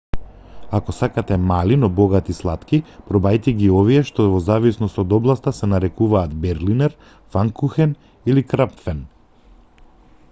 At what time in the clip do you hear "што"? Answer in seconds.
4.09-4.25